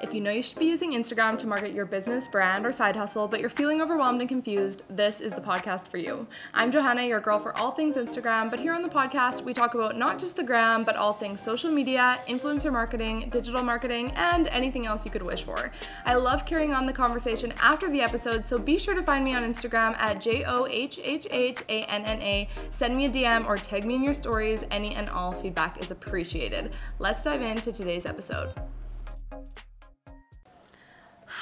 If 0.00 0.14
you 0.14 0.20
know 0.20 0.30
you 0.30 0.42
should 0.42 0.60
be 0.60 0.66
using 0.66 0.92
Instagram 0.92 1.36
to 1.38 1.48
market 1.48 1.72
your 1.72 1.84
business, 1.84 2.28
brand, 2.28 2.64
or 2.64 2.70
side 2.70 2.94
hustle, 2.94 3.26
but 3.26 3.40
you're 3.40 3.48
feeling 3.48 3.80
overwhelmed 3.80 4.20
and 4.20 4.28
confused, 4.28 4.84
this 4.88 5.20
is 5.20 5.32
the 5.32 5.40
podcast 5.40 5.88
for 5.88 5.96
you. 5.96 6.28
I'm 6.54 6.70
Johanna, 6.70 7.02
your 7.02 7.18
girl 7.18 7.40
for 7.40 7.56
all 7.58 7.72
things 7.72 7.96
Instagram, 7.96 8.48
but 8.48 8.60
here 8.60 8.74
on 8.74 8.82
the 8.82 8.88
podcast, 8.88 9.42
we 9.42 9.52
talk 9.52 9.74
about 9.74 9.96
not 9.96 10.20
just 10.20 10.36
the 10.36 10.44
gram, 10.44 10.84
but 10.84 10.94
all 10.94 11.12
things 11.12 11.42
social 11.42 11.72
media, 11.72 12.20
influencer 12.28 12.72
marketing, 12.72 13.28
digital 13.30 13.64
marketing, 13.64 14.12
and 14.14 14.46
anything 14.48 14.86
else 14.86 15.04
you 15.04 15.10
could 15.10 15.22
wish 15.22 15.42
for. 15.42 15.72
I 16.04 16.14
love 16.14 16.46
carrying 16.46 16.74
on 16.74 16.86
the 16.86 16.92
conversation 16.92 17.52
after 17.60 17.90
the 17.90 18.00
episode, 18.00 18.46
so 18.46 18.56
be 18.56 18.78
sure 18.78 18.94
to 18.94 19.02
find 19.02 19.24
me 19.24 19.34
on 19.34 19.44
Instagram 19.44 19.96
at 19.98 20.20
J 20.20 20.44
O 20.44 20.68
H 20.68 21.00
H 21.02 21.26
H 21.32 21.64
A 21.68 21.82
N 21.82 22.04
N 22.04 22.22
A. 22.22 22.48
Send 22.70 22.96
me 22.96 23.06
a 23.06 23.10
DM 23.10 23.46
or 23.46 23.56
tag 23.56 23.84
me 23.84 23.96
in 23.96 24.04
your 24.04 24.14
stories. 24.14 24.62
Any 24.70 24.94
and 24.94 25.10
all 25.10 25.32
feedback 25.32 25.82
is 25.82 25.90
appreciated. 25.90 26.70
Let's 27.00 27.24
dive 27.24 27.42
into 27.42 27.72
today's 27.72 28.06
episode. 28.06 28.52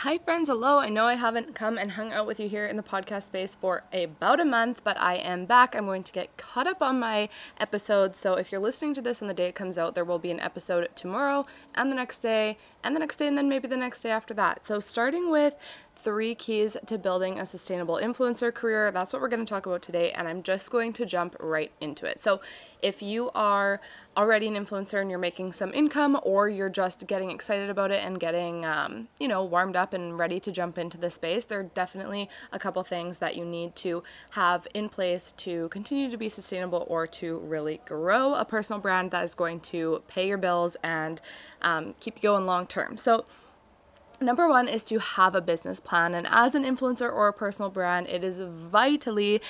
Hi, 0.00 0.18
friends. 0.18 0.50
Hello. 0.50 0.78
I 0.78 0.90
know 0.90 1.06
I 1.06 1.14
haven't 1.14 1.54
come 1.54 1.78
and 1.78 1.92
hung 1.92 2.12
out 2.12 2.26
with 2.26 2.38
you 2.38 2.50
here 2.50 2.66
in 2.66 2.76
the 2.76 2.82
podcast 2.82 3.22
space 3.22 3.54
for 3.54 3.82
about 3.94 4.40
a 4.40 4.44
month, 4.44 4.82
but 4.84 5.00
I 5.00 5.14
am 5.14 5.46
back. 5.46 5.74
I'm 5.74 5.86
going 5.86 6.02
to 6.02 6.12
get 6.12 6.36
caught 6.36 6.66
up 6.66 6.82
on 6.82 7.00
my 7.00 7.30
episodes. 7.58 8.18
So 8.18 8.34
if 8.34 8.52
you're 8.52 8.60
listening 8.60 8.92
to 8.92 9.00
this 9.00 9.22
on 9.22 9.28
the 9.28 9.32
day 9.32 9.46
it 9.46 9.54
comes 9.54 9.78
out, 9.78 9.94
there 9.94 10.04
will 10.04 10.18
be 10.18 10.30
an 10.30 10.38
episode 10.38 10.86
tomorrow 10.94 11.46
and 11.74 11.90
the 11.90 11.96
next 11.96 12.18
day, 12.18 12.58
and 12.84 12.94
the 12.94 13.00
next 13.00 13.16
day, 13.16 13.26
and 13.26 13.38
then 13.38 13.48
maybe 13.48 13.68
the 13.68 13.76
next 13.78 14.02
day 14.02 14.10
after 14.10 14.34
that. 14.34 14.66
So 14.66 14.80
starting 14.80 15.30
with 15.30 15.54
three 15.96 16.34
keys 16.34 16.76
to 16.86 16.98
building 16.98 17.38
a 17.38 17.46
sustainable 17.46 17.98
influencer 18.00 18.52
career. 18.52 18.90
That's 18.90 19.12
what 19.12 19.22
we're 19.22 19.28
going 19.28 19.44
to 19.44 19.48
talk 19.48 19.66
about 19.66 19.82
today, 19.82 20.12
and 20.12 20.28
I'm 20.28 20.42
just 20.42 20.70
going 20.70 20.92
to 20.92 21.06
jump 21.06 21.34
right 21.40 21.72
into 21.80 22.06
it. 22.06 22.22
So, 22.22 22.40
if 22.82 23.02
you 23.02 23.30
are 23.34 23.80
already 24.16 24.46
an 24.46 24.54
influencer 24.54 25.00
and 25.00 25.10
you're 25.10 25.18
making 25.18 25.52
some 25.52 25.72
income, 25.74 26.18
or 26.22 26.48
you're 26.48 26.68
just 26.68 27.06
getting 27.06 27.30
excited 27.30 27.70
about 27.70 27.90
it 27.90 28.04
and 28.04 28.20
getting, 28.20 28.64
um, 28.64 29.08
you 29.18 29.26
know, 29.26 29.42
warmed 29.42 29.74
up 29.74 29.92
and 29.92 30.18
ready 30.18 30.38
to 30.40 30.52
jump 30.52 30.78
into 30.78 30.96
the 30.98 31.10
space, 31.10 31.46
there 31.46 31.60
are 31.60 31.70
definitely 31.74 32.28
a 32.52 32.58
couple 32.58 32.82
things 32.82 33.18
that 33.18 33.36
you 33.36 33.44
need 33.44 33.74
to 33.76 34.02
have 34.30 34.66
in 34.74 34.88
place 34.88 35.32
to 35.32 35.68
continue 35.70 36.10
to 36.10 36.16
be 36.16 36.28
sustainable 36.28 36.86
or 36.88 37.06
to 37.06 37.38
really 37.38 37.80
grow 37.86 38.34
a 38.34 38.44
personal 38.44 38.80
brand 38.80 39.10
that 39.10 39.24
is 39.24 39.34
going 39.34 39.60
to 39.60 40.02
pay 40.08 40.28
your 40.28 40.38
bills 40.38 40.76
and 40.82 41.20
um, 41.62 41.94
keep 42.00 42.16
you 42.16 42.22
going 42.22 42.46
long 42.46 42.66
term. 42.66 42.96
So, 42.96 43.24
Number 44.20 44.48
one 44.48 44.68
is 44.68 44.82
to 44.84 44.98
have 44.98 45.34
a 45.34 45.40
business 45.40 45.80
plan. 45.80 46.14
And 46.14 46.26
as 46.30 46.54
an 46.54 46.64
influencer 46.64 47.12
or 47.12 47.28
a 47.28 47.32
personal 47.32 47.70
brand, 47.70 48.08
it 48.08 48.24
is 48.24 48.40
vitally 48.40 49.42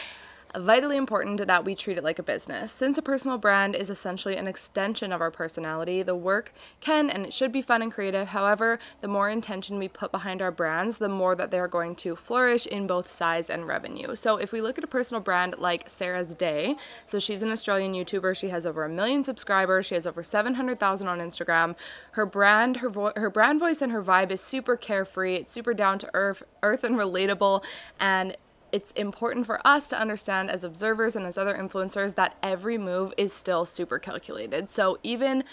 vitally 0.59 0.97
important 0.97 1.47
that 1.47 1.65
we 1.65 1.75
treat 1.75 1.99
it 1.99 2.05
like 2.05 2.19
a 2.19 2.23
business. 2.23 2.73
Since 2.73 2.99
a 2.99 3.03
personal 3.03 3.39
brand 3.39 3.75
is 3.75 3.91
essentially 3.91 4.37
an 4.37 4.47
extension 4.47 5.13
of 5.13 5.21
our 5.21 5.31
personality, 5.31 6.03
the 6.03 6.15
work 6.15 6.53
can 6.81 7.11
and 7.11 7.27
it 7.27 7.33
should 7.33 7.53
be 7.53 7.63
fun 7.63 7.83
and 7.83 7.93
creative. 7.93 8.29
However, 8.29 8.79
the 9.01 9.09
more 9.09 9.29
intention 9.29 9.79
we 9.79 9.89
put 9.89 10.11
behind 10.11 10.41
our 10.41 10.51
brands, 10.51 10.99
the 10.99 11.09
more 11.09 11.35
that 11.35 11.51
they're 11.51 11.69
going 11.69 11.95
to 11.97 12.17
flourish 12.17 12.67
in 12.67 12.87
both 12.87 13.11
size 13.11 13.51
and 13.51 13.67
revenue. 13.67 14.17
So 14.17 14.37
if 14.37 14.53
we 14.53 14.61
look 14.61 14.79
at 14.79 14.85
a 14.85 14.89
personal 14.89 15.21
brand 15.21 15.57
like 15.59 15.91
Sarah's 15.91 16.35
Day, 16.35 16.77
so 17.05 17.19
she's 17.19 17.43
an 17.43 17.51
Australian 17.51 17.93
YouTuber, 17.93 18.37
she 18.37 18.49
has 18.49 18.65
over 18.65 18.85
a 18.85 18.89
million 18.89 19.25
subscribers, 19.25 19.87
she 19.87 19.95
has 19.95 20.07
over 20.07 20.23
700,000 20.23 21.09
on 21.09 21.19
Instagram. 21.19 21.77
Her 22.13 22.27
brand, 22.27 22.79
her 22.79 22.89
vo- 22.89 23.13
her 23.17 23.31
brand 23.31 23.61
voice 23.61 23.83
and 23.83 23.93
her 23.93 24.03
vibe 24.03 24.31
is 24.31 24.41
super 24.41 24.77
carefree, 24.77 25.35
it's 25.35 25.53
super 25.53 25.75
down 25.75 25.99
to 25.99 26.11
earth, 26.15 26.43
earth 26.63 26.83
and 26.85 26.97
relatable 26.97 27.63
and 28.01 28.37
it's 28.77 28.91
important 28.93 29.47
for 29.47 29.67
us 29.67 29.89
to 29.89 29.99
understand 29.99 30.51
as 30.51 30.63
observers 30.63 31.17
and 31.17 31.25
as 31.25 31.39
other 31.39 31.55
influencers 31.55 32.15
that 32.17 32.37
every 32.43 32.77
move 32.77 33.15
is 33.17 33.33
still 33.33 33.65
super 33.65 33.99
calculated. 33.99 34.69
So 34.69 34.99
even, 35.03 35.45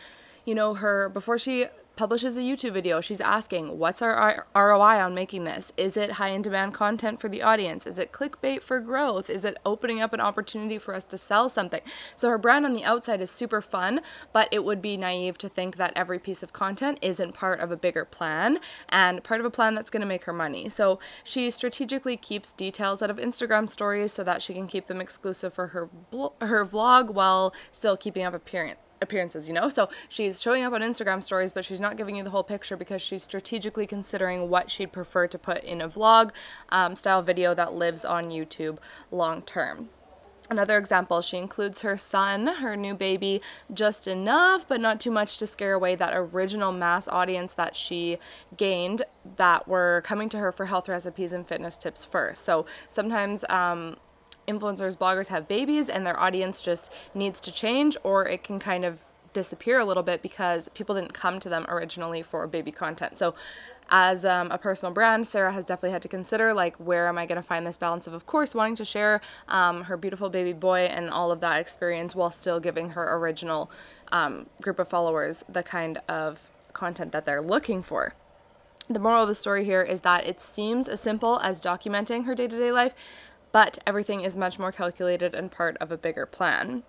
you 0.44 0.54
know, 0.54 0.74
her 0.74 1.08
before 1.08 1.40
she 1.40 1.68
publishes 1.96 2.38
a 2.38 2.42
YouTube 2.42 2.74
video, 2.74 3.02
she's 3.02 3.22
asking, 3.22 3.78
What's 3.78 4.02
our 4.02 4.46
ROI 4.56 5.02
on 5.02 5.14
making 5.14 5.44
this? 5.44 5.72
Is 5.78 5.96
it 5.96 6.14
high 6.14 6.30
in 6.30 6.42
demand 6.42 6.74
content 6.74 7.20
for 7.20 7.30
the 7.30 7.42
audience? 7.42 7.86
Is 7.86 8.00
it 8.00 8.12
clickbait 8.12 8.62
for 8.62 8.80
growth? 8.80 9.30
Is 9.30 9.46
it 9.46 9.58
opening 9.66 10.02
up 10.02 10.14
an 10.14 10.20
opportunity 10.20 10.78
for 10.78 10.96
us 10.96 11.06
to 11.06 11.18
sell 11.18 11.50
something? 11.50 11.82
So 12.16 12.30
her 12.30 12.38
brand 12.38 12.66
on 12.66 12.74
the 12.74 12.84
outside 12.84 13.22
is 13.22 13.30
super 13.30 13.62
fun, 13.62 14.02
but 14.32 14.50
it 14.52 14.64
would 14.64 14.82
be 14.82 14.98
naive 14.98 15.38
to 15.40 15.50
think 15.50 15.78
that 15.78 15.94
every 15.96 16.20
piece 16.20 16.42
of 16.42 16.54
content 16.54 16.98
isn't 17.02 17.34
part 17.34 17.60
of 17.60 17.72
a 17.72 17.78
bigger 17.78 18.06
plan 18.06 18.60
and 18.90 19.24
part 19.24 19.40
of 19.40 19.46
a 19.46 19.52
plan 19.52 19.76
that's 19.76 19.92
going 19.92 20.02
to 20.02 20.08
make 20.08 20.24
her 20.24 20.34
money. 20.34 20.70
So 20.70 21.00
she 21.24 21.50
strategically 21.50 22.18
keeps 22.18 22.54
details 22.54 23.02
out 23.02 23.12
of 23.12 23.18
Instagram 23.18 23.70
stories 23.70 24.14
so 24.14 24.24
that 24.24 24.42
she 24.42 24.54
can 24.54 24.68
keep 24.68 24.88
them 24.88 25.02
exclusive 25.02 25.54
for 25.54 25.68
her 25.68 25.90
blo- 26.10 26.34
her 26.42 26.66
vlog 26.66 27.14
while 27.14 27.54
still 27.72 27.98
keeping 27.98 28.24
up 28.24 28.34
appearance 28.34 28.80
appearances, 29.04 29.48
you 29.48 29.54
know? 29.54 29.70
So 29.70 29.90
she's 30.10 30.42
showing 30.42 30.64
up 30.64 30.74
on 30.74 30.82
Instagram 30.82 31.24
stories, 31.24 31.52
but 31.52 31.66
she's 31.66 31.80
not 31.80 31.98
giving 31.98 32.16
you 32.16 32.24
the 32.24 32.32
whole 32.32 32.44
picture 32.44 32.76
because 32.76 33.02
she's 33.02 33.22
strategically 33.22 33.86
considering 33.86 34.50
what 34.50 34.72
she'd 34.72 34.92
prefer 34.92 35.28
to 35.28 35.38
put 35.38 35.64
in 35.64 35.82
a 35.82 35.88
vlog 35.90 36.32
um, 36.70 36.96
style 36.96 37.22
video 37.22 37.54
that 37.54 37.74
lives 37.74 38.04
on 38.04 38.30
YouTube 38.30 38.78
long 39.12 39.42
term. 39.44 39.90
Another 40.50 40.78
example, 40.78 41.22
she 41.22 41.38
includes 41.38 41.82
her 41.82 41.98
son, 41.98 42.48
her 42.48 42.76
new 42.76 42.94
baby, 42.94 43.42
just 43.74 44.08
enough, 44.08 44.68
but 44.68 44.82
not 44.82 45.00
too 45.00 45.10
much 45.10 45.38
to 45.38 45.48
scare 45.48 45.74
away 45.74 45.96
that 45.96 46.14
original 46.14 46.72
mass 46.72 47.08
audience 47.08 47.54
that 47.54 47.76
she 47.76 48.18
gained 48.58 49.04
that 49.38 49.68
were 49.68 50.04
coming 50.06 50.28
to 50.30 50.38
her 50.38 50.52
for 50.52 50.66
health 50.66 50.90
recipes 50.90 51.32
and 51.32 51.48
fitness 51.48 51.78
tips 51.78 52.04
first. 52.04 52.44
So 52.44 52.66
sometimes, 52.88 53.46
um, 53.50 53.96
influencers, 54.48 54.98
bloggers 54.98 55.28
have 55.28 55.48
babies 55.48 55.90
and 55.90 56.06
their 56.06 56.20
audience 56.20 56.62
just 56.62 56.92
needs 57.14 57.40
to 57.42 57.52
change, 57.52 57.98
or 58.04 58.28
it 58.28 58.44
can 58.44 58.60
kind 58.60 58.86
of 58.86 59.00
disappear 59.34 59.80
a 59.80 59.86
little 59.86 60.04
bit 60.04 60.22
because 60.22 60.70
people 60.70 60.96
didn't 60.96 61.14
come 61.14 61.40
to 61.40 61.50
them 61.50 61.66
originally 61.68 62.22
for 62.22 62.46
baby 62.48 62.72
content. 62.72 63.18
So, 63.18 63.34
as 63.90 64.24
um, 64.24 64.50
a 64.50 64.58
personal 64.58 64.94
brand, 64.94 65.28
Sarah 65.28 65.52
has 65.52 65.66
definitely 65.66 65.92
had 65.92 66.02
to 66.04 66.08
consider 66.08 66.54
like, 66.54 66.76
where 66.78 67.08
am 67.08 67.18
I 67.18 67.26
going 67.26 67.36
to 67.36 67.48
find 67.48 67.68
this 67.68 67.78
balance 67.78 68.08
of, 68.08 68.14
of 68.14 68.26
course, 68.26 68.56
wanting 68.56 68.76
to 68.78 68.86
share 68.86 69.22
um, 69.48 69.84
her 69.84 69.98
beautiful 69.98 70.30
baby 70.30 70.54
boy 70.54 70.86
and 70.86 71.10
all 71.10 71.32
of 71.32 71.42
that 71.42 71.60
experience 71.60 72.16
while 72.16 72.32
still 72.32 72.60
giving 72.60 72.92
her 72.92 73.16
original 73.16 73.70
um, 74.12 74.48
group 74.62 74.80
of 74.80 74.88
followers 74.88 75.44
the 75.50 75.64
kind 75.64 76.00
of 76.08 76.50
content 76.72 77.12
that 77.12 77.26
they're 77.26 77.42
looking 77.42 77.84
for. 77.84 78.16
The 78.90 79.00
moral 79.00 79.24
of 79.24 79.28
the 79.28 79.36
story 79.36 79.66
here 79.66 79.82
is 79.82 80.02
that 80.02 80.26
it 80.26 80.42
seems 80.42 80.88
as 80.88 81.00
simple 81.00 81.40
as 81.40 81.62
documenting 81.62 82.26
her 82.26 82.36
day 82.36 82.48
to 82.48 82.58
day 82.58 82.72
life, 82.72 82.94
but 83.54 83.78
everything 83.88 84.22
is 84.22 84.36
much 84.36 84.60
more 84.60 84.74
calculated 84.74 85.34
and 85.34 85.50
part 85.50 85.78
of 85.78 85.92
a 85.92 85.98
bigger 85.98 86.26
plan 86.26 86.84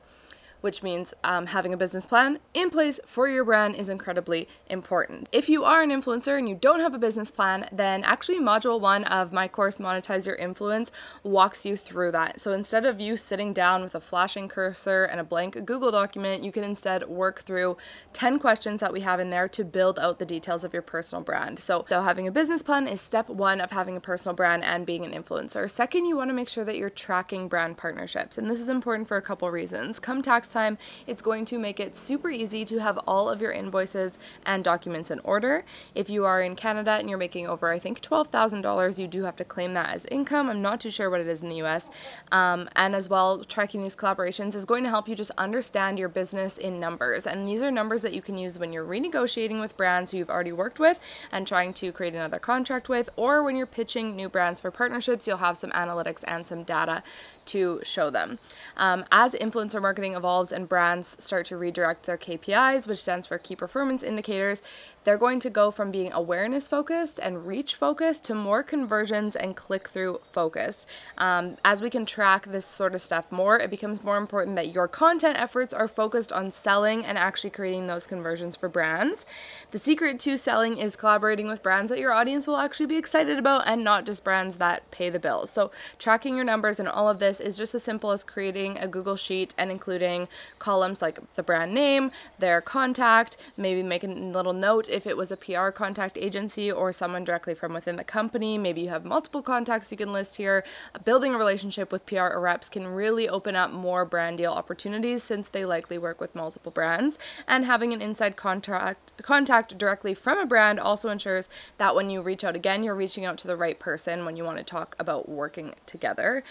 which 0.64 0.82
means 0.82 1.12
um, 1.22 1.44
having 1.44 1.74
a 1.74 1.76
business 1.76 2.06
plan 2.06 2.38
in 2.54 2.70
place 2.70 2.98
for 3.04 3.28
your 3.28 3.44
brand 3.44 3.76
is 3.76 3.90
incredibly 3.90 4.48
important. 4.70 5.28
If 5.30 5.46
you 5.50 5.62
are 5.62 5.82
an 5.82 5.90
influencer 5.90 6.38
and 6.38 6.48
you 6.48 6.54
don't 6.54 6.80
have 6.80 6.94
a 6.94 6.98
business 6.98 7.30
plan, 7.30 7.68
then 7.70 8.02
actually, 8.02 8.40
module 8.40 8.80
one 8.80 9.04
of 9.04 9.30
my 9.30 9.46
course, 9.46 9.76
Monetize 9.76 10.24
Your 10.24 10.36
Influence, 10.36 10.90
walks 11.22 11.66
you 11.66 11.76
through 11.76 12.12
that. 12.12 12.40
So 12.40 12.52
instead 12.52 12.86
of 12.86 12.98
you 12.98 13.18
sitting 13.18 13.52
down 13.52 13.82
with 13.82 13.94
a 13.94 14.00
flashing 14.00 14.48
cursor 14.48 15.04
and 15.04 15.20
a 15.20 15.24
blank 15.24 15.66
Google 15.66 15.90
document, 15.90 16.42
you 16.42 16.50
can 16.50 16.64
instead 16.64 17.08
work 17.10 17.42
through 17.42 17.76
10 18.14 18.38
questions 18.38 18.80
that 18.80 18.92
we 18.92 19.02
have 19.02 19.20
in 19.20 19.28
there 19.28 19.48
to 19.48 19.64
build 19.64 19.98
out 19.98 20.18
the 20.18 20.24
details 20.24 20.64
of 20.64 20.72
your 20.72 20.80
personal 20.80 21.22
brand. 21.22 21.58
So, 21.58 21.84
so 21.90 22.00
having 22.00 22.26
a 22.26 22.32
business 22.32 22.62
plan 22.62 22.88
is 22.88 23.02
step 23.02 23.28
one 23.28 23.60
of 23.60 23.72
having 23.72 23.98
a 23.98 24.00
personal 24.00 24.34
brand 24.34 24.64
and 24.64 24.86
being 24.86 25.04
an 25.04 25.12
influencer. 25.12 25.70
Second, 25.70 26.06
you 26.06 26.16
want 26.16 26.30
to 26.30 26.34
make 26.34 26.48
sure 26.48 26.64
that 26.64 26.78
you're 26.78 26.88
tracking 26.88 27.48
brand 27.48 27.76
partnerships. 27.76 28.38
And 28.38 28.50
this 28.50 28.62
is 28.62 28.70
important 28.70 29.08
for 29.08 29.18
a 29.18 29.22
couple 29.22 29.50
reasons. 29.50 30.00
Come 30.00 30.22
tax 30.22 30.53
time, 30.54 30.78
it's 31.06 31.20
going 31.20 31.44
to 31.46 31.58
make 31.58 31.78
it 31.78 31.96
super 31.96 32.30
easy 32.30 32.64
to 32.64 32.78
have 32.78 32.96
all 33.06 33.28
of 33.28 33.42
your 33.42 33.52
invoices 33.52 34.18
and 34.46 34.64
documents 34.64 35.10
in 35.10 35.20
order. 35.24 35.64
If 35.94 36.08
you 36.08 36.24
are 36.24 36.40
in 36.40 36.56
Canada 36.56 36.92
and 36.92 37.10
you're 37.10 37.18
making 37.18 37.46
over, 37.46 37.70
I 37.70 37.78
think, 37.78 38.00
$12,000, 38.00 38.98
you 38.98 39.06
do 39.06 39.24
have 39.24 39.36
to 39.36 39.44
claim 39.44 39.74
that 39.74 39.94
as 39.94 40.06
income. 40.06 40.48
I'm 40.48 40.62
not 40.62 40.80
too 40.80 40.90
sure 40.90 41.10
what 41.10 41.20
it 41.20 41.26
is 41.26 41.42
in 41.42 41.50
the 41.50 41.62
US. 41.64 41.90
Um, 42.32 42.68
and 42.74 42.94
as 42.94 43.10
well, 43.10 43.44
tracking 43.44 43.82
these 43.82 43.96
collaborations 43.96 44.54
is 44.54 44.64
going 44.64 44.84
to 44.84 44.90
help 44.90 45.08
you 45.08 45.14
just 45.14 45.32
understand 45.36 45.98
your 45.98 46.08
business 46.08 46.56
in 46.56 46.80
numbers. 46.80 47.26
And 47.26 47.48
these 47.48 47.62
are 47.62 47.70
numbers 47.70 48.02
that 48.02 48.14
you 48.14 48.22
can 48.22 48.38
use 48.38 48.58
when 48.58 48.72
you're 48.72 48.86
renegotiating 48.86 49.60
with 49.60 49.76
brands 49.76 50.10
who 50.10 50.18
you've 50.18 50.30
already 50.30 50.52
worked 50.52 50.78
with 50.78 50.98
and 51.32 51.46
trying 51.46 51.74
to 51.74 51.92
create 51.92 52.14
another 52.14 52.38
contract 52.38 52.88
with, 52.88 53.10
or 53.16 53.42
when 53.42 53.56
you're 53.56 53.66
pitching 53.66 54.14
new 54.14 54.28
brands 54.28 54.60
for 54.60 54.70
partnerships, 54.70 55.26
you'll 55.26 55.38
have 55.38 55.56
some 55.56 55.70
analytics 55.72 56.22
and 56.26 56.46
some 56.46 56.62
data 56.62 57.02
to 57.46 57.80
show 57.82 58.10
them. 58.10 58.38
Um, 58.76 59.04
as 59.10 59.32
influencer 59.32 59.80
marketing 59.80 60.14
evolves 60.14 60.33
and 60.42 60.68
brands 60.68 61.16
start 61.18 61.46
to 61.46 61.56
redirect 61.56 62.06
their 62.06 62.18
KPIs, 62.18 62.86
which 62.88 62.98
stands 62.98 63.26
for 63.26 63.38
key 63.38 63.56
performance 63.56 64.02
indicators, 64.02 64.62
they're 65.04 65.18
going 65.18 65.40
to 65.40 65.50
go 65.50 65.70
from 65.70 65.90
being 65.90 66.12
awareness 66.12 66.66
focused 66.66 67.18
and 67.22 67.46
reach 67.46 67.74
focused 67.74 68.24
to 68.24 68.34
more 68.34 68.62
conversions 68.62 69.36
and 69.36 69.54
click 69.54 69.88
through 69.88 70.20
focused. 70.32 70.88
Um, 71.18 71.56
as 71.64 71.80
we 71.82 71.90
can 71.90 72.06
track 72.06 72.46
this 72.46 72.66
sort 72.66 72.94
of 72.94 73.00
stuff 73.00 73.30
more, 73.30 73.58
it 73.58 73.70
becomes 73.70 74.02
more 74.02 74.16
important 74.16 74.56
that 74.56 74.72
your 74.72 74.88
content 74.88 75.38
efforts 75.38 75.72
are 75.72 75.88
focused 75.88 76.32
on 76.32 76.50
selling 76.50 77.04
and 77.04 77.18
actually 77.18 77.50
creating 77.50 77.86
those 77.86 78.06
conversions 78.06 78.56
for 78.56 78.68
brands. 78.68 79.24
The 79.70 79.78
secret 79.78 80.18
to 80.20 80.36
selling 80.36 80.78
is 80.78 80.96
collaborating 80.96 81.48
with 81.48 81.62
brands 81.62 81.90
that 81.90 81.98
your 81.98 82.12
audience 82.12 82.46
will 82.46 82.56
actually 82.56 82.86
be 82.86 82.96
excited 82.96 83.38
about 83.38 83.66
and 83.66 83.84
not 83.84 84.06
just 84.06 84.24
brands 84.24 84.56
that 84.56 84.90
pay 84.90 85.10
the 85.10 85.18
bills. 85.18 85.50
So, 85.50 85.70
tracking 85.98 86.36
your 86.36 86.44
numbers 86.44 86.80
and 86.80 86.88
all 86.88 87.08
of 87.08 87.18
this 87.18 87.40
is 87.40 87.56
just 87.56 87.74
as 87.74 87.82
simple 87.82 88.10
as 88.10 88.24
creating 88.24 88.78
a 88.78 88.88
Google 88.88 89.16
Sheet 89.16 89.54
and 89.58 89.70
including 89.70 90.28
columns 90.58 91.02
like 91.02 91.18
the 91.34 91.42
brand 91.42 91.74
name, 91.74 92.10
their 92.38 92.60
contact, 92.60 93.36
maybe 93.56 93.82
make 93.82 94.04
a 94.04 94.08
little 94.08 94.52
note 94.52 94.88
if 94.94 95.06
it 95.06 95.16
was 95.16 95.32
a 95.32 95.36
PR 95.36 95.70
contact 95.70 96.16
agency 96.16 96.70
or 96.70 96.92
someone 96.92 97.24
directly 97.24 97.52
from 97.54 97.74
within 97.74 97.96
the 97.96 98.04
company. 98.04 98.56
Maybe 98.56 98.82
you 98.82 98.88
have 98.90 99.04
multiple 99.04 99.42
contacts 99.42 99.90
you 99.90 99.96
can 99.96 100.12
list 100.12 100.36
here. 100.36 100.64
Building 101.04 101.34
a 101.34 101.38
relationship 101.38 101.90
with 101.90 102.06
PR 102.06 102.28
or 102.28 102.40
reps 102.40 102.68
can 102.68 102.86
really 102.86 103.28
open 103.28 103.56
up 103.56 103.72
more 103.72 104.04
brand 104.04 104.38
deal 104.38 104.52
opportunities 104.52 105.24
since 105.24 105.48
they 105.48 105.64
likely 105.64 105.98
work 105.98 106.20
with 106.20 106.34
multiple 106.34 106.70
brands. 106.70 107.18
And 107.48 107.64
having 107.64 107.92
an 107.92 108.00
inside 108.00 108.36
contact 108.36 109.20
contact 109.22 109.76
directly 109.76 110.14
from 110.14 110.38
a 110.38 110.46
brand 110.46 110.78
also 110.78 111.08
ensures 111.08 111.48
that 111.78 111.96
when 111.96 112.08
you 112.08 112.22
reach 112.22 112.44
out 112.44 112.54
again, 112.54 112.84
you're 112.84 112.94
reaching 112.94 113.24
out 113.24 113.36
to 113.38 113.48
the 113.48 113.56
right 113.56 113.78
person 113.78 114.24
when 114.24 114.36
you 114.36 114.44
want 114.44 114.58
to 114.58 114.64
talk 114.64 114.94
about 114.98 115.28
working 115.28 115.74
together. 115.86 116.44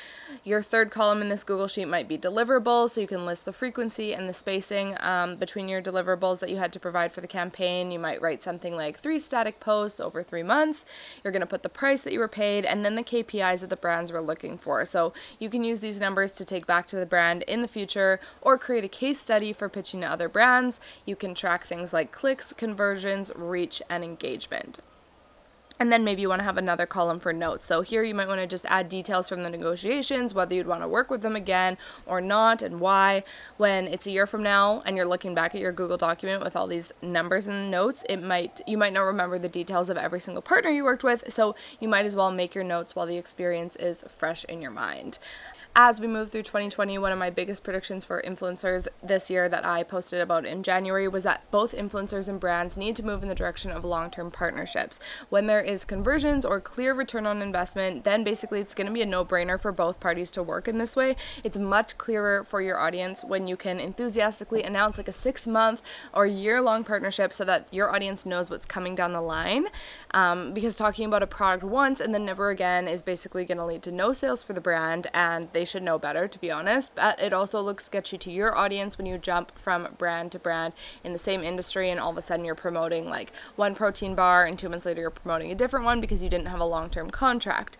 Your 0.43 0.61
third 0.61 0.91
column 0.91 1.21
in 1.21 1.29
this 1.29 1.43
Google 1.43 1.67
Sheet 1.67 1.87
might 1.87 2.09
be 2.09 2.17
deliverables, 2.17 2.91
so 2.91 3.01
you 3.01 3.07
can 3.07 3.25
list 3.25 3.45
the 3.45 3.53
frequency 3.53 4.13
and 4.13 4.27
the 4.27 4.33
spacing 4.33 4.97
um, 4.99 5.37
between 5.37 5.69
your 5.69 5.81
deliverables 5.81 6.39
that 6.39 6.49
you 6.49 6.57
had 6.57 6.73
to 6.73 6.79
provide 6.79 7.11
for 7.13 7.21
the 7.21 7.27
campaign. 7.27 7.91
You 7.91 7.99
might 7.99 8.21
write 8.21 8.32
something 8.41 8.75
like 8.75 8.99
three 8.99 9.19
static 9.19 9.59
posts 9.59 9.99
over 9.99 10.23
three 10.23 10.41
months. 10.41 10.85
You're 11.23 11.33
going 11.33 11.41
to 11.41 11.45
put 11.45 11.61
the 11.61 11.69
price 11.69 12.01
that 12.01 12.13
you 12.13 12.19
were 12.19 12.27
paid 12.27 12.65
and 12.65 12.83
then 12.83 12.95
the 12.95 13.03
KPIs 13.03 13.59
that 13.59 13.69
the 13.69 13.75
brands 13.75 14.11
were 14.11 14.21
looking 14.21 14.57
for. 14.57 14.85
So 14.85 15.13
you 15.39 15.49
can 15.49 15.63
use 15.63 15.81
these 15.81 15.99
numbers 15.99 16.31
to 16.33 16.45
take 16.45 16.65
back 16.65 16.87
to 16.87 16.95
the 16.95 17.05
brand 17.05 17.43
in 17.43 17.61
the 17.61 17.67
future 17.67 18.19
or 18.41 18.57
create 18.57 18.83
a 18.83 18.89
case 18.89 19.19
study 19.19 19.53
for 19.53 19.69
pitching 19.69 20.01
to 20.01 20.07
other 20.07 20.29
brands. 20.29 20.79
You 21.05 21.15
can 21.15 21.35
track 21.35 21.65
things 21.65 21.93
like 21.93 22.11
clicks, 22.11 22.53
conversions, 22.53 23.31
reach, 23.35 23.81
and 23.89 24.03
engagement. 24.03 24.79
And 25.83 25.91
then 25.91 26.05
maybe 26.05 26.21
you 26.21 26.29
want 26.29 26.39
to 26.39 26.45
have 26.45 26.57
another 26.57 26.85
column 26.85 27.19
for 27.19 27.33
notes. 27.33 27.67
So 27.67 27.81
here 27.81 28.03
you 28.03 28.15
might 28.15 28.29
want 28.29 28.39
to 28.39 28.47
just 28.47 28.65
add 28.67 28.87
details 28.87 29.27
from 29.27 29.43
the 29.43 29.49
negotiations, 29.49 30.33
whether 30.33 30.55
you'd 30.55 30.65
want 30.65 30.81
to 30.81 30.87
work 30.87 31.11
with 31.11 31.23
them 31.23 31.35
again 31.35 31.77
or 32.05 32.21
not, 32.21 32.61
and 32.61 32.79
why. 32.79 33.25
When 33.57 33.87
it's 33.87 34.07
a 34.07 34.11
year 34.11 34.25
from 34.25 34.43
now 34.43 34.81
and 34.85 34.95
you're 34.95 35.05
looking 35.05 35.35
back 35.35 35.53
at 35.53 35.59
your 35.59 35.73
Google 35.73 35.97
document 35.97 36.41
with 36.41 36.55
all 36.55 36.67
these 36.67 36.93
numbers 37.01 37.47
and 37.47 37.69
notes, 37.69 38.05
it 38.07 38.23
might 38.23 38.61
you 38.65 38.77
might 38.77 38.93
not 38.93 39.01
remember 39.01 39.37
the 39.37 39.49
details 39.49 39.89
of 39.89 39.97
every 39.97 40.21
single 40.21 40.41
partner 40.41 40.69
you 40.69 40.85
worked 40.85 41.03
with. 41.03 41.25
So 41.27 41.53
you 41.81 41.89
might 41.89 42.05
as 42.05 42.15
well 42.15 42.31
make 42.31 42.55
your 42.55 42.63
notes 42.63 42.95
while 42.95 43.05
the 43.05 43.17
experience 43.17 43.75
is 43.75 44.05
fresh 44.07 44.45
in 44.45 44.61
your 44.61 44.71
mind 44.71 45.19
as 45.75 45.99
we 45.99 46.05
move 46.05 46.29
through 46.29 46.43
2020, 46.43 46.99
one 46.99 47.11
of 47.11 47.17
my 47.17 47.31
biggest 47.31 47.63
predictions 47.63 48.05
for 48.05 48.21
influencers 48.21 48.87
this 49.01 49.31
year 49.31 49.49
that 49.49 49.65
I 49.65 49.81
posted 49.81 50.21
about 50.21 50.45
in 50.45 50.61
January 50.61 51.07
was 51.07 51.23
that 51.23 51.49
both 51.49 51.73
influencers 51.73 52.27
and 52.27 52.39
brands 52.39 52.77
need 52.77 52.95
to 52.97 53.05
move 53.05 53.23
in 53.23 53.29
the 53.29 53.33
direction 53.33 53.71
of 53.71 53.83
long 53.83 54.11
term 54.11 54.29
partnerships. 54.29 54.99
When 55.29 55.47
there 55.47 55.61
is 55.61 55.83
conversions 55.83 56.45
or 56.45 56.61
clear 56.61 56.93
return 56.93 57.25
on 57.25 57.41
investment, 57.41 58.03
then 58.03 58.23
basically 58.23 58.59
it's 58.59 58.75
going 58.75 58.85
to 58.85 58.93
be 58.93 59.01
a 59.01 59.05
no 59.07 59.25
brainer 59.25 59.59
for 59.59 59.71
both 59.71 59.99
parties 59.99 60.29
to 60.31 60.43
work 60.43 60.67
in 60.67 60.77
this 60.77 60.95
way. 60.95 61.15
It's 61.43 61.57
much 61.57 61.97
clearer 61.97 62.43
for 62.43 62.61
your 62.61 62.77
audience 62.77 63.23
when 63.23 63.47
you 63.47 63.57
can 63.57 63.79
enthusiastically 63.79 64.61
announce 64.61 64.99
like 64.99 65.07
a 65.07 65.11
six 65.11 65.47
month 65.47 65.81
or 66.13 66.27
year 66.27 66.61
long 66.61 66.83
partnership 66.83 67.33
so 67.33 67.43
that 67.45 67.73
your 67.73 67.93
audience 67.93 68.27
knows 68.27 68.51
what's 68.51 68.67
coming 68.67 68.93
down 68.93 69.13
the 69.13 69.21
line. 69.21 69.65
Um, 70.11 70.53
because 70.53 70.77
talking 70.77 71.07
about 71.07 71.23
a 71.23 71.27
product 71.27 71.63
once 71.63 71.99
and 71.99 72.13
then 72.13 72.25
never 72.25 72.51
again 72.51 72.87
is 72.87 73.01
basically 73.01 73.43
going 73.43 73.57
to 73.57 73.65
lead 73.65 73.81
to 73.83 73.91
no 73.91 74.13
sales 74.13 74.43
for 74.43 74.53
the 74.53 74.61
brand 74.61 75.07
and 75.15 75.49
they 75.51 75.62
should 75.65 75.83
know 75.83 75.99
better, 75.99 76.27
to 76.27 76.39
be 76.39 76.51
honest. 76.51 76.95
But 76.95 77.21
it 77.21 77.33
also 77.33 77.61
looks 77.61 77.85
sketchy 77.85 78.17
to 78.17 78.31
your 78.31 78.57
audience 78.57 78.97
when 78.97 79.07
you 79.07 79.17
jump 79.17 79.57
from 79.57 79.87
brand 79.97 80.31
to 80.33 80.39
brand 80.39 80.73
in 81.03 81.13
the 81.13 81.19
same 81.19 81.43
industry 81.43 81.89
and 81.89 81.99
all 81.99 82.11
of 82.11 82.17
a 82.17 82.21
sudden 82.21 82.45
you're 82.45 82.55
promoting 82.55 83.09
like 83.09 83.31
one 83.55 83.75
protein 83.75 84.15
bar 84.15 84.45
and 84.45 84.57
two 84.57 84.69
months 84.69 84.85
later 84.85 85.01
you're 85.01 85.09
promoting 85.09 85.51
a 85.51 85.55
different 85.55 85.85
one 85.85 86.01
because 86.01 86.23
you 86.23 86.29
didn't 86.29 86.47
have 86.47 86.59
a 86.59 86.65
long 86.65 86.89
term 86.89 87.09
contract. 87.09 87.77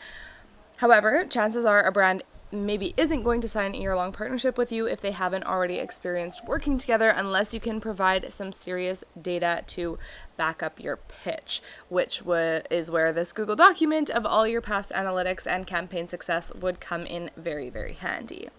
However, 0.77 1.25
chances 1.25 1.65
are 1.65 1.83
a 1.83 1.91
brand 1.91 2.24
maybe 2.53 2.94
isn't 2.97 3.24
going 3.24 3.41
to 3.41 3.47
sign 3.47 3.74
a 3.74 3.77
year 3.77 3.95
long 3.95 4.12
partnership 4.12 4.57
with 4.57 4.71
you 4.71 4.85
if 4.85 5.01
they 5.01 5.12
haven't 5.12 5.45
already 5.45 5.75
experienced 5.75 6.45
working 6.45 6.77
together, 6.77 7.09
unless 7.09 7.53
you 7.53 7.59
can 7.59 7.81
provide 7.81 8.31
some 8.31 8.51
serious 8.51 9.03
data 9.19 9.63
to 9.65 9.97
back 10.38 10.63
up 10.63 10.80
your 10.80 10.97
pitch, 10.97 11.62
which 11.89 12.24
is 12.25 12.91
where 12.91 13.12
this 13.12 13.33
Google 13.33 13.56
document 13.56 14.09
of 14.09 14.25
all 14.25 14.47
your 14.47 14.62
past 14.62 14.89
analytics 14.91 15.45
and 15.45 15.68
campaign 15.68 16.07
success 16.07 16.53
would 16.53 16.80
come 16.80 17.06
in 17.06 17.31
very, 17.38 17.69
very 17.69 17.94
handy. 17.94 18.50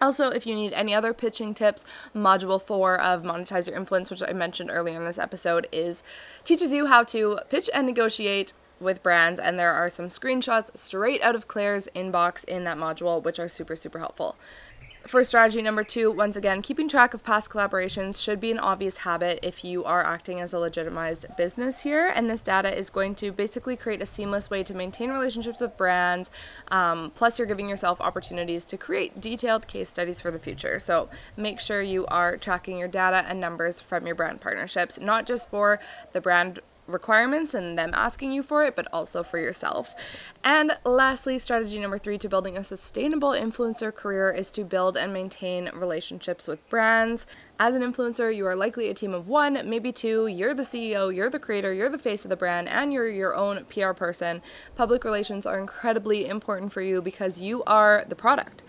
Also, 0.00 0.30
if 0.30 0.46
you 0.46 0.54
need 0.56 0.72
any 0.72 0.92
other 0.92 1.12
pitching 1.12 1.54
tips, 1.54 1.84
Module 2.12 2.60
4 2.60 3.00
of 3.00 3.22
Monetize 3.22 3.68
Your 3.68 3.76
Influence, 3.76 4.10
which 4.10 4.22
I 4.26 4.32
mentioned 4.32 4.68
earlier 4.72 4.98
in 4.98 5.06
this 5.06 5.18
episode, 5.18 5.68
is 5.70 6.02
teaches 6.42 6.72
you 6.72 6.86
how 6.86 7.04
to 7.04 7.38
pitch 7.48 7.70
and 7.72 7.86
negotiate 7.86 8.52
with 8.80 9.00
brands, 9.04 9.38
and 9.38 9.60
there 9.60 9.72
are 9.72 9.88
some 9.88 10.06
screenshots 10.06 10.76
straight 10.76 11.22
out 11.22 11.36
of 11.36 11.46
Claire's 11.46 11.86
inbox 11.94 12.42
in 12.44 12.64
that 12.64 12.76
module, 12.76 13.22
which 13.22 13.38
are 13.38 13.46
super, 13.46 13.76
super 13.76 14.00
helpful. 14.00 14.34
For 15.06 15.24
strategy 15.24 15.62
number 15.62 15.82
two, 15.82 16.12
once 16.12 16.36
again, 16.36 16.62
keeping 16.62 16.88
track 16.88 17.12
of 17.12 17.24
past 17.24 17.50
collaborations 17.50 18.22
should 18.22 18.38
be 18.38 18.52
an 18.52 18.60
obvious 18.60 18.98
habit 18.98 19.40
if 19.42 19.64
you 19.64 19.84
are 19.84 20.04
acting 20.04 20.38
as 20.38 20.52
a 20.52 20.60
legitimized 20.60 21.26
business 21.36 21.82
here. 21.82 22.06
And 22.06 22.30
this 22.30 22.40
data 22.40 22.72
is 22.72 22.88
going 22.88 23.16
to 23.16 23.32
basically 23.32 23.76
create 23.76 24.00
a 24.00 24.06
seamless 24.06 24.48
way 24.48 24.62
to 24.62 24.74
maintain 24.74 25.10
relationships 25.10 25.60
with 25.60 25.76
brands. 25.76 26.30
Um, 26.68 27.10
plus, 27.16 27.38
you're 27.38 27.48
giving 27.48 27.68
yourself 27.68 28.00
opportunities 28.00 28.64
to 28.66 28.76
create 28.78 29.20
detailed 29.20 29.66
case 29.66 29.88
studies 29.88 30.20
for 30.20 30.30
the 30.30 30.38
future. 30.38 30.78
So 30.78 31.08
make 31.36 31.58
sure 31.58 31.82
you 31.82 32.06
are 32.06 32.36
tracking 32.36 32.78
your 32.78 32.88
data 32.88 33.24
and 33.28 33.40
numbers 33.40 33.80
from 33.80 34.06
your 34.06 34.14
brand 34.14 34.40
partnerships, 34.40 35.00
not 35.00 35.26
just 35.26 35.50
for 35.50 35.80
the 36.12 36.20
brand 36.20 36.60
requirements 36.86 37.54
and 37.54 37.78
them 37.78 37.90
asking 37.94 38.32
you 38.32 38.42
for 38.42 38.64
it, 38.64 38.74
but 38.74 38.88
also 38.92 39.22
for 39.22 39.38
yourself. 39.38 39.94
And 40.42 40.78
lastly, 40.84 41.38
strategy 41.38 41.80
number 41.80 41.98
three 41.98 42.18
to 42.18 42.28
building 42.28 42.56
a 42.56 42.64
sustainable 42.64 43.30
influencer 43.30 43.94
career 43.94 44.30
is 44.30 44.50
to 44.52 44.64
build 44.64 44.96
and 44.96 45.12
maintain 45.12 45.70
relationships 45.74 46.46
with 46.46 46.68
brands. 46.68 47.26
As 47.58 47.74
an 47.74 47.82
influencer, 47.82 48.34
you 48.34 48.46
are 48.46 48.56
likely 48.56 48.88
a 48.88 48.94
team 48.94 49.14
of 49.14 49.28
one, 49.28 49.60
maybe 49.68 49.92
two. 49.92 50.26
You're 50.26 50.54
the 50.54 50.64
CEO, 50.64 51.14
you're 51.14 51.30
the 51.30 51.38
creator, 51.38 51.72
you're 51.72 51.88
the 51.88 51.98
face 51.98 52.24
of 52.24 52.28
the 52.28 52.36
brand, 52.36 52.68
and 52.68 52.92
you're 52.92 53.08
your 53.08 53.36
own 53.36 53.64
PR 53.66 53.92
person. 53.92 54.42
Public 54.74 55.04
relations 55.04 55.46
are 55.46 55.58
incredibly 55.58 56.26
important 56.26 56.72
for 56.72 56.80
you 56.80 57.00
because 57.00 57.40
you 57.40 57.62
are 57.64 58.04
the 58.08 58.16
product. 58.16 58.62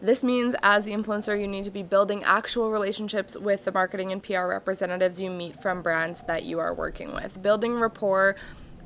This 0.00 0.22
means, 0.22 0.54
as 0.62 0.84
the 0.84 0.92
influencer, 0.92 1.40
you 1.40 1.48
need 1.48 1.64
to 1.64 1.70
be 1.70 1.82
building 1.82 2.22
actual 2.22 2.70
relationships 2.70 3.36
with 3.36 3.64
the 3.64 3.72
marketing 3.72 4.12
and 4.12 4.22
PR 4.22 4.46
representatives 4.46 5.20
you 5.20 5.28
meet 5.28 5.60
from 5.60 5.82
brands 5.82 6.22
that 6.22 6.44
you 6.44 6.60
are 6.60 6.72
working 6.72 7.12
with. 7.12 7.42
Building 7.42 7.80
rapport 7.80 8.36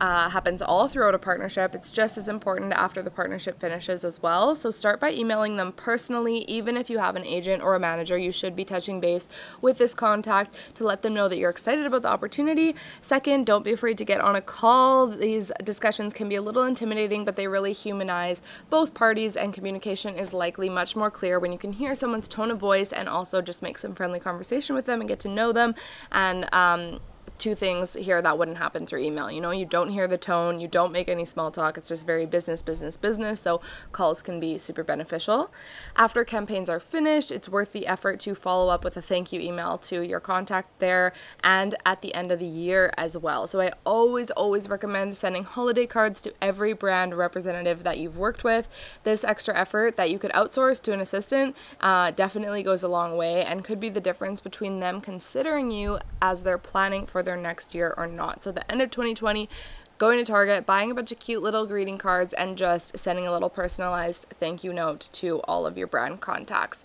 uh, 0.03 0.29
happens 0.31 0.61
all 0.61 0.89
throughout 0.89 1.15
a 1.15 1.19
partnership. 1.19 1.77
It's 1.77 1.93
just 1.93 2.19
as 2.19 2.27
important 2.27 2.73
after 2.73 3.03
the 3.03 3.11
partnership 3.11 3.61
finishes 3.61 4.03
as 4.05 4.21
well. 4.21 4.57
So 4.57 4.73
start 4.73 4.99
by 4.99 5.13
emailing 5.13 5.57
them 5.57 5.71
personally. 5.71 6.39
Even 6.51 6.77
if 6.77 6.91
you 6.91 6.99
have 6.99 7.15
an 7.15 7.25
agent 7.25 7.63
or 7.63 7.77
a 7.77 7.79
manager, 7.79 8.19
you 8.19 8.33
should 8.33 8.57
be 8.57 8.65
touching 8.65 8.99
base 8.99 9.29
with 9.61 9.79
this 9.79 9.95
contact 9.95 10.57
to 10.75 10.83
let 10.83 11.03
them 11.03 11.15
know 11.15 11.29
that 11.29 11.39
you're 11.39 11.51
excited 11.51 11.87
about 11.87 12.03
the 12.03 12.09
opportunity. 12.09 12.75
Second, 13.01 13.47
don't 13.47 13.63
be 13.63 13.71
afraid 13.71 13.97
to 13.97 14.05
get 14.05 14.21
on 14.21 14.35
a 14.35 14.41
call. 14.41 15.07
These 15.07 15.53
discussions 15.63 16.13
can 16.13 16.29
be 16.29 16.35
a 16.35 16.43
little 16.43 16.65
intimidating, 16.65 17.25
but 17.25 17.37
they 17.37 17.47
really 17.47 17.73
humanize 17.73 18.43
both 18.71 18.95
parties, 18.95 19.37
and 19.37 19.55
communication 19.55 20.17
is 20.17 20.33
likely 20.33 20.69
much 20.69 20.97
more 20.97 21.13
clear 21.13 21.39
when 21.39 21.53
you 21.53 21.59
can 21.59 21.75
hear 21.75 21.95
someone's 21.95 22.27
tone 22.27 22.51
of 22.51 22.59
voice 22.59 22.93
and 22.93 23.09
also 23.09 23.41
just 23.41 23.63
make 23.63 23.79
some 23.79 23.95
friendly 23.95 24.19
conversation 24.19 24.75
with 24.75 24.87
them 24.87 24.99
and 25.01 25.09
get 25.09 25.21
to 25.21 25.29
know 25.29 25.53
them. 25.53 25.77
And 26.11 26.53
um, 26.53 26.99
two 27.43 27.55
things 27.57 27.95
here 27.95 28.23
that 28.23 28.39
wouldn't 28.39 28.59
happen 28.59 28.87
through 28.87 29.01
email. 29.01 29.29
You 29.29 29.41
know, 29.41 29.51
you 29.51 29.67
don't 29.67 29.91
hear 29.91 30.07
the 30.07 30.17
tone, 30.17 30.61
you 30.61 30.69
don't 30.69 30.93
make 30.93 31.09
any 31.09 31.25
small 31.25 31.51
talk. 31.51 31.77
It's 31.77 31.89
just 31.89 32.07
very 32.07 32.25
business, 32.25 32.63
business, 32.63 32.97
business. 32.97 33.41
So 33.41 33.61
calls 33.91 34.23
can 34.23 34.39
be 34.39 34.59
super 34.59 34.85
beneficial. 34.85 35.51
After 35.97 36.25
campaigns 36.25 36.71
are 36.71 36.79
finished, 36.79 37.33
it's 37.33 37.49
worth 37.49 37.73
the 37.73 37.89
effort 37.89 38.21
to 38.21 38.37
follow 38.37 38.73
up 38.73 38.85
with 38.85 38.97
a 38.97 39.03
thank 39.03 39.33
you 39.33 39.41
email 39.41 39.77
to 39.79 40.03
your 40.03 40.21
contact 40.21 40.79
there 40.79 41.13
and 41.43 41.75
at 41.85 42.01
the 42.01 42.15
end 42.15 42.31
of 42.31 42.39
the 42.39 42.47
year 42.47 42.93
as 42.97 43.19
well. 43.19 43.49
So 43.49 43.61
I 43.61 43.73
always, 43.85 44.31
always 44.31 44.69
recommend 44.69 45.17
sending 45.17 45.43
holiday 45.43 45.87
cards 45.87 46.23
to 46.23 46.35
every 46.41 46.73
brand 46.75 47.19
representative 47.19 47.83
that 47.83 47.99
you've 47.99 48.19
worked 48.19 48.45
with. 48.45 48.69
This 49.03 49.25
extra 49.25 49.59
effort 49.59 49.97
that 49.97 50.11
you 50.11 50.19
could 50.21 50.31
outsource 50.31 50.81
to 50.83 50.93
an 50.93 51.01
assistant 51.01 51.57
uh, 51.81 52.13
definitely 52.13 52.63
goes 52.63 52.85
a 52.85 52.89
long 52.89 53.17
way 53.17 53.45
and 53.45 53.65
could 53.65 53.81
be 53.81 53.89
the 53.89 54.01
difference 54.01 54.39
between 54.39 54.79
them 54.79 55.01
considering 55.01 55.73
you 55.73 55.99
as 56.21 56.43
they're 56.43 56.57
planning 56.57 57.05
for 57.05 57.21
their 57.21 57.32
their 57.33 57.43
next 57.43 57.75
year 57.75 57.95
or 57.97 58.07
not. 58.07 58.43
So, 58.43 58.53
the 58.53 58.71
end 58.71 58.83
of 58.83 58.91
2020, 58.91 59.49
going 59.99 60.19
to 60.19 60.25
Target, 60.25 60.67
buying 60.67 60.91
a 60.91 60.95
bunch 60.95 61.13
of 61.13 61.19
cute 61.19 61.43
little 61.43 61.67
greeting 61.67 61.99
cards, 61.99 62.35
and 62.35 62.59
just 62.59 62.99
sending 62.99 63.27
a 63.27 63.33
little 63.33 63.51
personalized 63.51 64.27
thank 64.39 64.63
you 64.63 64.73
note 64.73 65.09
to 65.13 65.41
all 65.45 65.67
of 65.67 65.79
your 65.79 65.87
brand 65.87 66.21
contacts. 66.21 66.85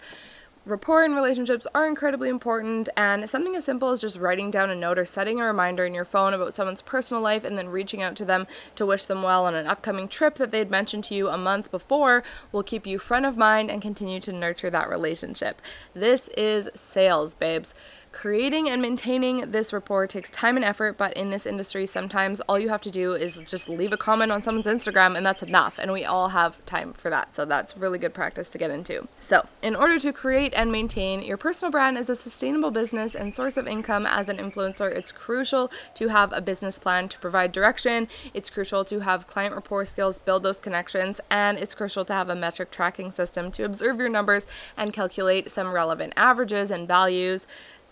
Rapport 0.66 1.06
and 1.06 1.16
relationships 1.16 1.66
are 1.74 1.88
incredibly 1.88 2.28
important, 2.28 2.90
and 2.98 3.30
something 3.30 3.56
as 3.56 3.64
simple 3.64 3.90
as 3.90 4.02
just 4.02 4.18
writing 4.18 4.52
down 4.52 4.70
a 4.70 4.76
note 4.76 5.00
or 5.00 5.06
setting 5.06 5.40
a 5.40 5.46
reminder 5.46 5.86
in 5.86 5.94
your 5.94 6.04
phone 6.04 6.34
about 6.34 6.54
someone's 6.54 6.82
personal 6.82 7.24
life 7.24 7.46
and 7.46 7.58
then 7.58 7.70
reaching 7.70 8.02
out 8.02 8.18
to 8.18 8.26
them 8.26 8.46
to 8.76 8.86
wish 8.86 9.06
them 9.06 9.24
well 9.24 9.46
on 9.46 9.56
an 9.56 9.66
upcoming 9.66 10.10
trip 10.10 10.36
that 10.36 10.52
they'd 10.52 10.70
mentioned 10.70 11.06
to 11.06 11.16
you 11.16 11.30
a 11.30 11.38
month 11.38 11.72
before 11.72 12.22
will 12.52 12.64
keep 12.64 12.86
you 12.86 13.00
front 13.00 13.26
of 13.26 13.38
mind 13.38 13.72
and 13.72 13.82
continue 13.82 14.20
to 14.20 14.34
nurture 14.34 14.70
that 14.70 14.90
relationship. 14.90 15.62
This 15.94 16.28
is 16.36 16.70
sales, 16.76 17.34
babes. 17.34 17.74
Creating 18.18 18.68
and 18.68 18.82
maintaining 18.82 19.52
this 19.52 19.72
rapport 19.72 20.08
takes 20.08 20.32
time 20.32 20.56
and 20.56 20.66
effort, 20.66 20.98
but 20.98 21.14
in 21.14 21.30
this 21.30 21.46
industry, 21.46 21.86
sometimes 21.86 22.40
all 22.50 22.58
you 22.58 22.70
have 22.70 22.82
to 22.82 22.90
do 22.90 23.14
is 23.14 23.44
just 23.46 23.70
leave 23.70 23.94
a 23.94 23.98
comment 23.98 24.32
on 24.32 24.42
someone's 24.42 24.66
Instagram 24.66 25.16
and 25.16 25.24
that's 25.24 25.44
enough. 25.44 25.78
And 25.78 25.94
we 25.94 26.04
all 26.04 26.30
have 26.30 26.66
time 26.66 26.94
for 26.94 27.12
that. 27.12 27.36
So 27.36 27.46
that's 27.46 27.78
really 27.78 28.00
good 28.00 28.16
practice 28.16 28.50
to 28.50 28.58
get 28.58 28.72
into. 28.72 29.08
So, 29.20 29.48
in 29.62 29.76
order 29.76 30.00
to 30.00 30.12
create 30.12 30.52
and 30.56 30.72
maintain 30.72 31.22
your 31.22 31.38
personal 31.38 31.72
brand 31.72 31.96
as 31.96 32.10
a 32.10 32.16
sustainable 32.16 32.72
business 32.72 33.14
and 33.14 33.36
source 33.36 33.56
of 33.56 33.68
income 33.68 34.08
as 34.08 34.30
an 34.30 34.38
influencer, 34.38 34.92
it's 34.92 35.12
crucial 35.12 35.70
to 35.94 36.08
have 36.08 36.34
a 36.34 36.42
business 36.42 36.80
plan 36.80 37.10
to 37.10 37.20
provide 37.20 37.52
direction. 37.52 38.08
It's 38.34 38.50
crucial 38.50 38.84
to 38.86 39.02
have 39.02 39.28
client 39.28 39.54
rapport 39.54 39.86
skills, 39.86 40.18
build 40.18 40.42
those 40.42 40.60
connections, 40.60 41.22
and 41.30 41.60
it's 41.60 41.76
crucial 41.76 42.04
to 42.06 42.14
have 42.14 42.30
a 42.30 42.36
metric 42.36 42.72
tracking 42.72 43.12
system 43.12 43.52
to 43.52 43.64
observe 43.64 44.00
your 44.00 44.10
numbers 44.10 44.48
and 44.76 44.92
calculate 44.92 45.52
some 45.52 45.72
relevant 45.72 46.14
averages 46.18 46.72
and 46.72 46.88
values 46.88 47.46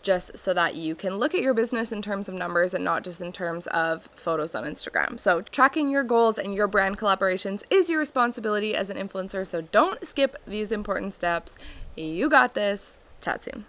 just 0.05 0.37
so 0.37 0.53
that 0.53 0.75
you 0.75 0.93
can 0.95 1.17
look 1.17 1.33
at 1.33 1.41
your 1.41 1.55
business 1.55 1.91
in 1.91 2.01
terms 2.01 2.29
of 2.29 2.35
numbers 2.35 2.73
and 2.73 2.85
not 2.85 3.03
just 3.03 3.19
in 3.19 3.33
terms 3.33 3.65
of 3.67 4.07
photos 4.15 4.53
on 4.53 4.63
Instagram. 4.63 5.19
So, 5.19 5.41
tracking 5.41 5.89
your 5.89 6.03
goals 6.03 6.37
and 6.37 6.53
your 6.53 6.67
brand 6.67 6.99
collaborations 6.99 7.63
is 7.71 7.89
your 7.89 7.99
responsibility 7.99 8.75
as 8.75 8.91
an 8.91 8.97
influencer. 8.97 9.45
So, 9.45 9.61
don't 9.61 10.05
skip 10.05 10.37
these 10.45 10.71
important 10.71 11.15
steps. 11.15 11.57
You 11.95 12.29
got 12.29 12.53
this. 12.53 12.99
Chat 13.19 13.43
soon. 13.43 13.65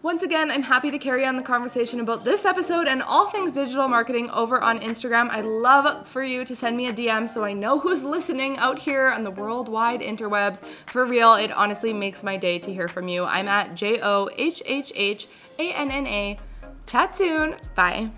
Once 0.00 0.22
again, 0.22 0.48
I'm 0.48 0.62
happy 0.62 0.92
to 0.92 0.98
carry 0.98 1.26
on 1.26 1.34
the 1.34 1.42
conversation 1.42 1.98
about 1.98 2.22
this 2.22 2.44
episode 2.44 2.86
and 2.86 3.02
all 3.02 3.26
things 3.26 3.50
digital 3.50 3.88
marketing 3.88 4.30
over 4.30 4.62
on 4.62 4.78
Instagram. 4.78 5.28
I'd 5.28 5.44
love 5.44 6.06
for 6.06 6.22
you 6.22 6.44
to 6.44 6.54
send 6.54 6.76
me 6.76 6.86
a 6.86 6.92
DM 6.92 7.28
so 7.28 7.42
I 7.42 7.52
know 7.52 7.80
who's 7.80 8.04
listening 8.04 8.58
out 8.58 8.78
here 8.78 9.08
on 9.08 9.24
the 9.24 9.30
worldwide 9.32 10.00
interwebs. 10.00 10.62
For 10.86 11.04
real, 11.04 11.34
it 11.34 11.50
honestly 11.50 11.92
makes 11.92 12.22
my 12.22 12.36
day 12.36 12.60
to 12.60 12.72
hear 12.72 12.86
from 12.86 13.08
you. 13.08 13.24
I'm 13.24 13.48
at 13.48 13.74
J 13.74 14.00
O 14.00 14.30
H 14.36 14.62
H 14.64 14.92
H 14.94 15.26
A 15.58 15.72
N 15.72 15.90
N 15.90 16.06
A. 16.06 16.38
Chat 16.86 17.16
soon. 17.16 17.56
Bye. 17.74 18.10